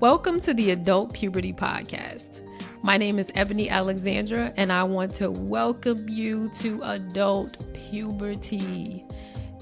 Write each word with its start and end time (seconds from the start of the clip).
Welcome 0.00 0.42
to 0.42 0.52
the 0.52 0.72
Adult 0.72 1.14
Puberty 1.14 1.54
Podcast. 1.54 2.42
My 2.82 2.98
name 2.98 3.18
is 3.18 3.32
Ebony 3.34 3.70
Alexandra, 3.70 4.52
and 4.58 4.70
I 4.70 4.82
want 4.82 5.14
to 5.14 5.30
welcome 5.30 6.06
you 6.06 6.50
to 6.56 6.82
adult 6.82 7.66
puberty. 7.72 9.06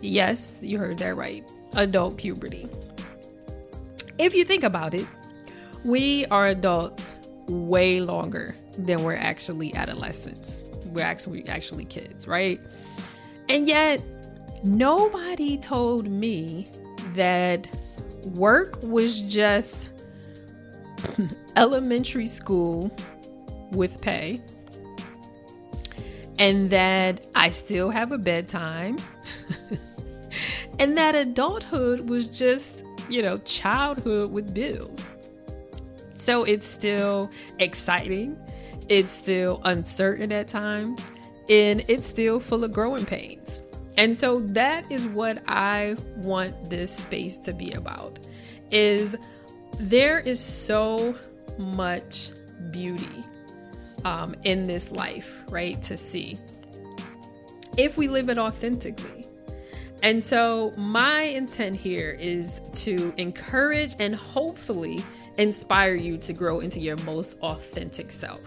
Yes, 0.03 0.59
you 0.61 0.77
heard 0.79 0.99
that 0.99 1.15
right 1.15 1.49
adult 1.77 2.17
puberty. 2.17 2.67
If 4.19 4.35
you 4.35 4.45
think 4.45 4.65
about 4.65 4.93
it, 4.93 5.07
we 5.85 6.27
are 6.33 6.47
adults 6.47 7.15
way 7.47 8.01
longer 8.01 8.57
than 8.77 9.05
we're 9.05 9.15
actually 9.15 9.73
adolescents. 9.77 10.85
We're 10.89 11.05
actually 11.05 11.47
actually 11.49 11.85
kids, 11.85 12.27
right? 12.27 12.61
And 13.49 13.69
yet, 13.69 14.05
nobody 14.65 15.59
told 15.59 16.09
me 16.09 16.69
that 17.15 17.69
work 18.35 18.81
was 18.83 19.21
just 19.21 19.93
elementary 21.57 22.27
school 22.27 22.91
with 23.73 24.01
pay 24.01 24.41
and 26.39 26.71
that 26.71 27.27
I 27.35 27.51
still 27.51 27.91
have 27.91 28.13
a 28.13 28.19
bedtime 28.19 28.99
and 30.79 30.97
that 30.99 31.15
adulthood 31.15 32.09
was 32.09 32.29
just, 32.29 32.85
you 33.09 33.23
know, 33.23 33.39
childhood 33.39 34.33
with 34.33 34.55
bills. 34.55 35.05
So 36.19 36.45
it's 36.45 36.67
still 36.67 37.31
exciting, 37.59 38.37
it's 38.89 39.13
still 39.13 39.61
uncertain 39.65 40.33
at 40.33 40.49
times, 40.49 41.07
and 41.49 41.85
it's 41.89 42.07
still 42.07 42.41
full 42.41 42.65
of 42.65 42.73
growing 42.73 43.05
pains. 43.05 43.63
And 43.97 44.19
so 44.19 44.41
that 44.41 44.91
is 44.91 45.07
what 45.07 45.43
I 45.47 45.97
want 46.17 46.71
this 46.71 46.91
space 46.91 47.37
to 47.39 47.53
be 47.53 47.73
about 47.73 48.19
is 48.71 49.17
there 49.79 50.19
is 50.21 50.41
so 50.41 51.15
much 51.59 52.31
beauty 52.71 53.23
um, 54.05 54.35
in 54.45 54.65
this 54.65 54.93
life, 54.93 55.43
right? 55.51 55.81
To 55.83 55.97
see 55.97 56.37
if 57.77 57.97
we 57.97 58.09
live 58.09 58.29
it 58.29 58.39
authentically. 58.39 59.27
And 60.03 60.23
so, 60.23 60.71
my 60.77 61.23
intent 61.23 61.75
here 61.75 62.17
is 62.21 62.61
to 62.75 63.15
encourage 63.17 63.97
and 63.99 64.15
hopefully 64.15 65.03
inspire 65.39 65.95
you 65.95 66.19
to 66.19 66.33
grow 66.35 66.61
into 66.61 66.79
your 66.79 66.99
most 67.05 67.39
authentic 67.41 68.11
self. 68.11 68.43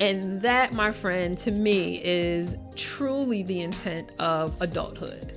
And 0.00 0.40
that, 0.42 0.72
my 0.74 0.92
friend, 0.92 1.36
to 1.38 1.50
me 1.50 2.00
is 2.04 2.56
truly 2.76 3.42
the 3.42 3.62
intent 3.62 4.12
of 4.20 4.60
adulthood. 4.62 5.32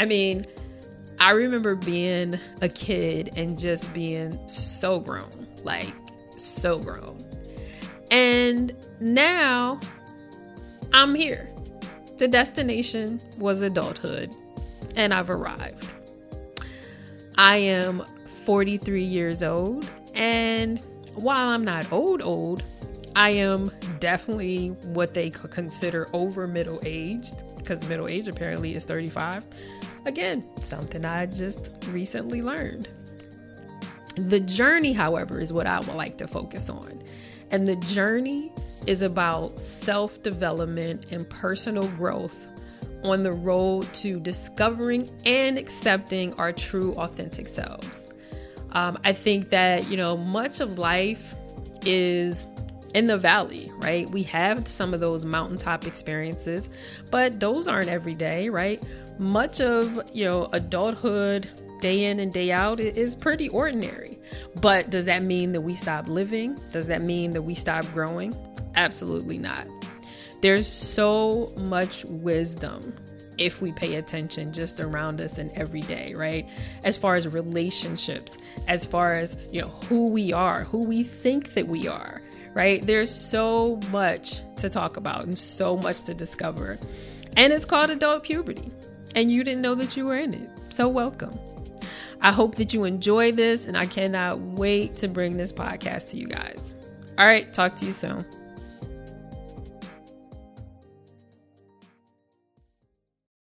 I 0.00 0.06
mean, 0.06 0.46
I 1.20 1.32
remember 1.32 1.74
being 1.74 2.38
a 2.62 2.68
kid 2.68 3.30
and 3.36 3.58
just 3.58 3.92
being 3.92 4.38
so 4.48 5.00
grown, 5.00 5.48
like 5.64 5.92
so 6.36 6.78
grown. 6.78 7.18
And 8.10 8.74
now 9.00 9.80
I'm 10.92 11.14
here. 11.14 11.48
The 12.16 12.28
destination 12.28 13.20
was 13.38 13.62
adulthood, 13.62 14.34
and 14.96 15.12
I've 15.12 15.30
arrived. 15.30 15.88
I 17.36 17.56
am 17.58 18.04
43 18.44 19.04
years 19.04 19.42
old, 19.42 19.88
and 20.14 20.84
while 21.14 21.48
I'm 21.48 21.64
not 21.64 21.92
old, 21.92 22.22
old, 22.22 22.62
I 23.18 23.30
am 23.30 23.68
definitely 23.98 24.68
what 24.84 25.12
they 25.12 25.30
consider 25.30 26.06
over 26.12 26.46
middle 26.46 26.78
aged 26.84 27.56
because 27.56 27.84
middle 27.88 28.08
age 28.08 28.28
apparently 28.28 28.76
is 28.76 28.84
35. 28.84 29.44
Again, 30.06 30.44
something 30.56 31.04
I 31.04 31.26
just 31.26 31.84
recently 31.90 32.42
learned. 32.42 32.88
The 34.14 34.38
journey, 34.38 34.92
however, 34.92 35.40
is 35.40 35.52
what 35.52 35.66
I 35.66 35.80
would 35.80 35.96
like 35.96 36.16
to 36.18 36.28
focus 36.28 36.70
on. 36.70 37.02
And 37.50 37.66
the 37.66 37.74
journey 37.74 38.52
is 38.86 39.02
about 39.02 39.58
self 39.58 40.22
development 40.22 41.10
and 41.10 41.28
personal 41.28 41.88
growth 41.88 42.38
on 43.02 43.24
the 43.24 43.32
road 43.32 43.92
to 43.94 44.20
discovering 44.20 45.10
and 45.26 45.58
accepting 45.58 46.34
our 46.34 46.52
true, 46.52 46.92
authentic 46.92 47.48
selves. 47.48 48.14
Um, 48.74 48.96
I 49.02 49.12
think 49.12 49.50
that, 49.50 49.88
you 49.90 49.96
know, 49.96 50.16
much 50.16 50.60
of 50.60 50.78
life 50.78 51.34
is 51.84 52.46
in 52.94 53.06
the 53.06 53.18
valley, 53.18 53.70
right? 53.76 54.08
We 54.10 54.22
have 54.24 54.66
some 54.66 54.94
of 54.94 55.00
those 55.00 55.24
mountaintop 55.24 55.86
experiences, 55.86 56.68
but 57.10 57.40
those 57.40 57.68
aren't 57.68 57.88
every 57.88 58.14
day, 58.14 58.48
right? 58.48 58.82
Much 59.18 59.60
of, 59.60 60.00
you 60.14 60.24
know, 60.24 60.48
adulthood, 60.52 61.48
day 61.80 62.04
in 62.04 62.20
and 62.20 62.32
day 62.32 62.50
out, 62.50 62.80
is 62.80 63.14
pretty 63.14 63.48
ordinary. 63.50 64.18
But 64.60 64.90
does 64.90 65.04
that 65.06 65.22
mean 65.22 65.52
that 65.52 65.60
we 65.60 65.74
stop 65.74 66.08
living? 66.08 66.56
Does 66.72 66.86
that 66.86 67.02
mean 67.02 67.30
that 67.32 67.42
we 67.42 67.54
stop 67.54 67.84
growing? 67.92 68.34
Absolutely 68.74 69.38
not. 69.38 69.66
There's 70.40 70.68
so 70.68 71.52
much 71.68 72.04
wisdom 72.04 72.94
if 73.38 73.60
we 73.60 73.72
pay 73.72 73.96
attention 73.96 74.52
just 74.52 74.80
around 74.80 75.20
us 75.20 75.38
and 75.38 75.52
every 75.52 75.80
day, 75.80 76.12
right? 76.14 76.48
As 76.84 76.96
far 76.96 77.14
as 77.14 77.28
relationships, 77.28 78.38
as 78.66 78.84
far 78.84 79.14
as, 79.14 79.36
you 79.52 79.62
know, 79.62 79.68
who 79.88 80.10
we 80.10 80.32
are, 80.32 80.64
who 80.64 80.84
we 80.84 81.04
think 81.04 81.54
that 81.54 81.68
we 81.68 81.86
are, 81.86 82.20
right? 82.54 82.82
There's 82.82 83.14
so 83.14 83.78
much 83.90 84.42
to 84.56 84.68
talk 84.68 84.96
about 84.96 85.24
and 85.24 85.38
so 85.38 85.76
much 85.76 86.02
to 86.04 86.14
discover. 86.14 86.78
And 87.36 87.52
it's 87.52 87.64
called 87.64 87.90
adult 87.90 88.24
puberty. 88.24 88.70
And 89.14 89.30
you 89.30 89.44
didn't 89.44 89.62
know 89.62 89.74
that 89.74 89.96
you 89.96 90.04
were 90.04 90.16
in 90.16 90.34
it. 90.34 90.58
So, 90.58 90.88
welcome. 90.88 91.30
I 92.20 92.32
hope 92.32 92.56
that 92.56 92.74
you 92.74 92.84
enjoy 92.84 93.32
this, 93.32 93.66
and 93.66 93.76
I 93.76 93.86
cannot 93.86 94.40
wait 94.40 94.94
to 94.94 95.08
bring 95.08 95.36
this 95.36 95.52
podcast 95.52 96.10
to 96.10 96.16
you 96.16 96.26
guys. 96.26 96.74
All 97.16 97.26
right, 97.26 97.52
talk 97.52 97.76
to 97.76 97.86
you 97.86 97.92
soon. 97.92 98.24